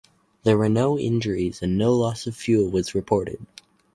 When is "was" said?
2.71-2.95